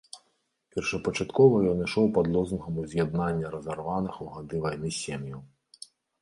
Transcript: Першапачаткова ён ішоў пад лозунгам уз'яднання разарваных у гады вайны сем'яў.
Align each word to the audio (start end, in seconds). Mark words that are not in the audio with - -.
Першапачаткова 0.75 1.59
ён 1.71 1.83
ішоў 1.87 2.05
пад 2.15 2.25
лозунгам 2.37 2.79
уз'яднання 2.85 3.53
разарваных 3.57 4.13
у 4.27 4.29
гады 4.39 4.63
вайны 4.65 4.89
сем'яў. 5.03 5.39